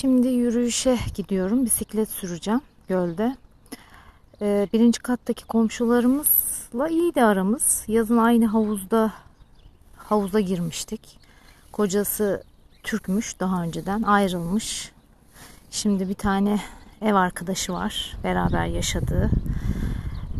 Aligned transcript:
Şimdi 0.00 0.28
yürüyüşe 0.28 0.98
gidiyorum. 1.14 1.64
Bisiklet 1.64 2.08
süreceğim 2.08 2.60
gölde. 2.88 3.36
Ee, 4.40 4.68
birinci 4.72 5.00
kattaki 5.00 5.46
komşularımızla 5.46 6.88
iyiydi 6.88 7.24
aramız. 7.24 7.84
Yazın 7.88 8.16
aynı 8.16 8.46
havuzda 8.46 9.12
havuza 9.96 10.40
girmiştik. 10.40 11.18
Kocası 11.72 12.42
Türkmüş 12.82 13.40
daha 13.40 13.62
önceden 13.62 14.02
ayrılmış. 14.02 14.92
Şimdi 15.70 16.08
bir 16.08 16.14
tane 16.14 16.60
ev 17.02 17.14
arkadaşı 17.14 17.72
var 17.72 18.16
beraber 18.24 18.66
yaşadığı. 18.66 19.30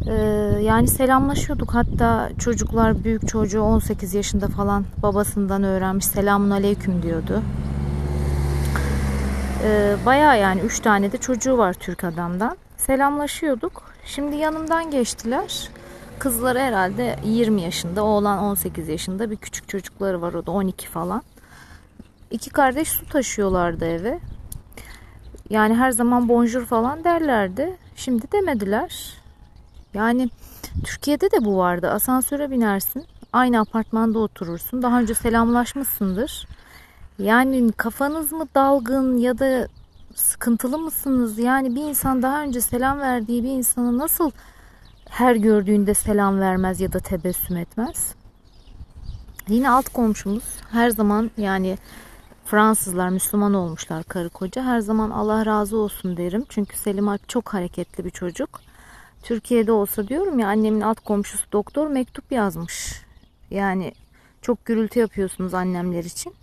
Ee, 0.07 0.12
yani 0.62 0.88
selamlaşıyorduk. 0.88 1.75
Hatta 1.75 2.30
çocuklar 2.38 3.04
büyük 3.04 3.29
çocuğu 3.29 3.61
18 3.61 4.14
yaşında 4.14 4.48
falan 4.48 4.84
babasından 5.02 5.62
öğrenmiş 5.62 6.07
selamun 6.07 6.50
aleyküm 6.50 7.02
diyordu. 7.02 7.43
Ee, 9.67 9.96
Baya 10.07 10.35
yani 10.35 10.61
3 10.61 10.81
tane 10.81 11.13
de 11.13 11.18
çocuğu 11.18 11.59
var 11.59 11.72
Türk 11.72 12.04
adamdan. 12.04 12.57
Selamlaşıyorduk. 12.77 13.82
Şimdi 14.04 14.36
yanımdan 14.36 14.90
geçtiler. 14.90 15.68
Kızları 16.18 16.59
herhalde 16.59 17.17
20 17.25 17.63
yaşında, 17.63 18.04
oğlan 18.04 18.39
18 18.39 18.89
yaşında. 18.89 19.31
Bir 19.31 19.37
küçük 19.37 19.68
çocukları 19.68 20.23
var 20.23 20.35
o 20.35 20.46
da 20.46 20.50
12 20.50 20.89
falan. 20.89 21.23
İki 22.31 22.50
kardeş 22.50 22.89
su 22.89 23.09
taşıyorlardı 23.09 23.85
eve. 23.85 24.18
Yani 25.50 25.75
her 25.75 25.90
zaman 25.90 26.29
bonjour 26.29 26.64
falan 26.64 27.04
derlerdi. 27.04 27.76
Şimdi 27.96 28.32
demediler. 28.32 29.14
Yani 29.95 30.29
Türkiye'de 30.85 31.31
de 31.31 31.45
bu 31.45 31.57
vardı. 31.57 31.90
Asansöre 31.90 32.51
binersin. 32.51 33.06
Aynı 33.33 33.61
apartmanda 33.61 34.19
oturursun. 34.19 34.83
Daha 34.83 35.01
önce 35.01 35.14
selamlaşmışsındır. 35.14 36.47
Yani 37.19 37.72
kafanız 37.72 38.33
mı 38.33 38.48
dalgın 38.55 39.16
ya 39.16 39.38
da 39.38 39.69
sıkıntılı 40.14 40.78
mısınız? 40.78 41.39
Yani 41.39 41.75
bir 41.75 41.83
insan 41.83 42.23
daha 42.23 42.42
önce 42.42 42.61
selam 42.61 43.00
verdiği 43.00 43.45
bir 43.45 43.48
insana 43.48 43.98
nasıl 43.98 44.31
her 45.08 45.36
gördüğünde 45.36 45.95
selam 45.95 46.41
vermez 46.41 46.81
ya 46.81 46.92
da 46.92 46.98
tebessüm 46.98 47.56
etmez? 47.56 48.14
Yine 49.48 49.70
alt 49.70 49.89
komşumuz 49.89 50.45
her 50.70 50.91
zaman 50.91 51.31
yani 51.36 51.78
Fransızlar 52.45 53.08
Müslüman 53.08 53.55
olmuşlar 53.55 54.05
karı 54.05 54.28
koca. 54.28 54.64
Her 54.64 54.80
zaman 54.80 55.11
Allah 55.11 55.47
razı 55.47 55.77
olsun 55.77 56.17
derim. 56.17 56.45
Çünkü 56.48 56.77
Selim 56.77 57.08
Alp 57.08 57.28
çok 57.28 57.55
hareketli 57.55 58.05
bir 58.05 58.11
çocuk. 58.11 58.61
Türkiye'de 59.23 59.73
olsa 59.73 60.08
diyorum 60.08 60.39
ya 60.39 60.48
annemin 60.48 60.80
alt 60.80 61.01
komşusu 61.01 61.53
doktor 61.53 61.86
mektup 61.86 62.33
yazmış. 62.33 63.03
Yani 63.51 63.92
çok 64.42 64.64
gürültü 64.64 65.01
yapıyorsunuz 65.01 65.55
annemler 65.55 66.05
için. 66.05 66.34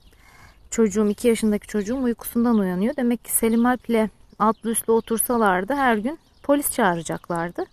Çocuğum 0.73 1.09
2 1.09 1.27
yaşındaki 1.27 1.67
çocuğum 1.67 2.03
uykusundan 2.03 2.57
uyanıyor. 2.57 2.95
Demek 2.95 3.25
ki 3.25 3.31
Selim 3.31 3.66
Alp'le 3.66 4.09
altlı 4.39 4.71
üstlü 4.71 4.93
otursalardı 4.93 5.73
her 5.73 5.97
gün 5.97 6.19
polis 6.43 6.71
çağıracaklardı. 6.71 7.65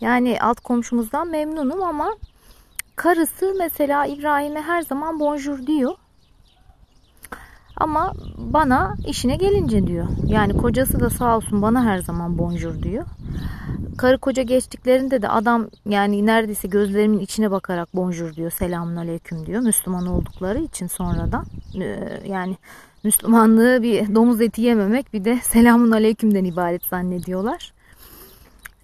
Yani 0.00 0.38
alt 0.40 0.60
komşumuzdan 0.60 1.28
memnunum 1.28 1.82
ama 1.82 2.16
karısı 2.96 3.54
mesela 3.58 4.06
İbrahim'e 4.06 4.62
her 4.62 4.82
zaman 4.82 5.20
bonjour 5.20 5.66
diyor. 5.66 5.94
Ama 7.76 8.12
bana 8.36 8.94
işine 9.06 9.36
gelince 9.36 9.86
diyor. 9.86 10.06
Yani 10.26 10.56
kocası 10.56 11.00
da 11.00 11.10
sağ 11.10 11.36
olsun 11.36 11.62
bana 11.62 11.84
her 11.84 11.98
zaman 11.98 12.38
bonjour 12.38 12.82
diyor. 12.82 13.04
Karı 13.98 14.18
koca 14.18 14.42
geçtiklerinde 14.42 15.22
de 15.22 15.28
adam 15.28 15.68
yani 15.86 16.26
neredeyse 16.26 16.68
gözlerimin 16.68 17.18
içine 17.18 17.50
bakarak 17.50 17.88
bonjour 17.94 18.34
diyor. 18.34 18.50
Selamun 18.50 18.96
aleyküm 18.96 19.46
diyor. 19.46 19.60
Müslüman 19.60 20.06
oldukları 20.06 20.58
için 20.58 20.86
sonradan. 20.86 21.44
Ee, 21.80 22.20
yani 22.26 22.56
Müslümanlığı 23.04 23.82
bir 23.82 24.14
domuz 24.14 24.40
eti 24.40 24.62
yememek 24.62 25.12
bir 25.12 25.24
de 25.24 25.38
selamun 25.42 25.90
aleykümden 25.90 26.44
ibaret 26.44 26.84
zannediyorlar. 26.84 27.72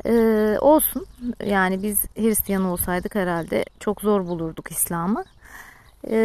Ee, 0.06 0.56
olsun. 0.61 1.06
Yani 1.46 1.83
biz 1.83 2.05
Hristiyan 2.16 2.64
olsaydık 2.64 3.14
herhalde 3.14 3.64
çok 3.80 4.00
zor 4.00 4.27
bulurduk 4.27 4.70
İslam'ı. 4.70 5.24
Ee, 6.05 6.17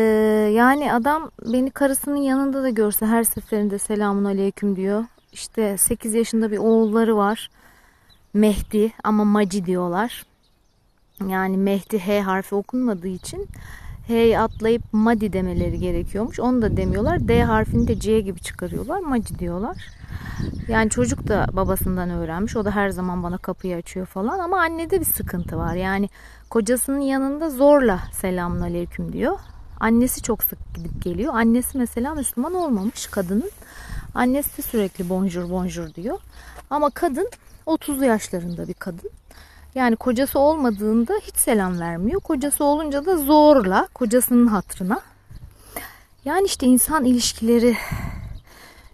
yani 0.53 0.93
adam 0.93 1.31
beni 1.53 1.71
karısının 1.71 2.15
yanında 2.15 2.63
da 2.63 2.69
görse 2.69 3.05
her 3.05 3.23
seferinde 3.23 3.79
selamun 3.79 4.25
aleyküm 4.25 4.75
diyor. 4.75 5.03
İşte 5.31 5.77
8 5.77 6.13
yaşında 6.13 6.51
bir 6.51 6.57
oğulları 6.57 7.17
var. 7.17 7.49
Mehdi 8.33 8.91
ama 9.03 9.23
Maci 9.23 9.65
diyorlar. 9.65 10.25
Yani 11.27 11.57
Mehdi 11.57 11.99
H 11.99 12.21
harfi 12.21 12.55
okunmadığı 12.55 13.07
için 13.07 13.47
H'yi 14.07 14.39
atlayıp 14.39 14.81
Madi 14.91 15.33
demeleri 15.33 15.79
gerekiyormuş. 15.79 16.39
Onu 16.39 16.61
da 16.61 16.77
demiyorlar. 16.77 17.27
D 17.27 17.43
harfini 17.43 17.87
de 17.87 17.99
C 17.99 18.21
gibi 18.21 18.39
çıkarıyorlar. 18.39 18.99
Maci 18.99 19.39
diyorlar. 19.39 19.77
Yani 20.67 20.89
çocuk 20.89 21.27
da 21.27 21.47
babasından 21.53 22.09
öğrenmiş. 22.09 22.55
O 22.55 22.65
da 22.65 22.71
her 22.71 22.89
zaman 22.89 23.23
bana 23.23 23.37
kapıyı 23.37 23.75
açıyor 23.75 24.05
falan. 24.05 24.39
Ama 24.39 24.59
annede 24.59 24.99
bir 24.99 25.05
sıkıntı 25.05 25.57
var. 25.57 25.75
Yani 25.75 26.09
kocasının 26.49 26.99
yanında 26.99 27.49
zorla 27.49 27.99
selamun 28.11 28.61
aleyküm 28.61 29.13
diyor. 29.13 29.39
Annesi 29.79 30.21
çok 30.21 30.43
sık 30.43 30.75
gidip 30.75 31.03
geliyor. 31.03 31.33
Annesi 31.33 31.77
mesela 31.77 32.15
Müslüman 32.15 32.53
olmamış 32.53 33.07
kadının. 33.07 33.51
Annesi 34.15 34.61
sürekli 34.61 35.09
bonjour 35.09 35.49
bonjour 35.49 35.93
diyor. 35.93 36.17
Ama 36.69 36.89
kadın 36.89 37.29
30'lu 37.69 38.05
yaşlarında 38.05 38.67
bir 38.67 38.73
kadın. 38.73 39.09
Yani 39.75 39.95
kocası 39.95 40.39
olmadığında 40.39 41.13
hiç 41.23 41.35
selam 41.35 41.79
vermiyor. 41.79 42.21
Kocası 42.21 42.63
olunca 42.63 43.05
da 43.05 43.17
zorla 43.17 43.87
kocasının 43.93 44.47
hatrına. 44.47 45.01
Yani 46.25 46.45
işte 46.45 46.65
insan 46.65 47.05
ilişkileri 47.05 47.77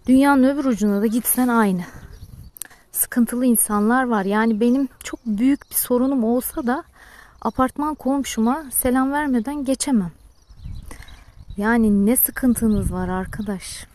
dünyanın 0.06 0.44
öbür 0.44 0.64
ucuna 0.64 1.02
da 1.02 1.06
gitsen 1.06 1.48
aynı. 1.48 1.82
Sıkıntılı 2.92 3.46
insanlar 3.46 4.04
var. 4.04 4.24
Yani 4.24 4.60
benim 4.60 4.88
çok 5.04 5.20
büyük 5.26 5.70
bir 5.70 5.76
sorunum 5.76 6.24
olsa 6.24 6.66
da 6.66 6.84
apartman 7.40 7.94
komşuma 7.94 8.64
selam 8.70 9.12
vermeden 9.12 9.64
geçemem. 9.64 10.12
Yani 11.56 12.06
ne 12.06 12.16
sıkıntınız 12.16 12.92
var 12.92 13.08
arkadaş? 13.08 13.86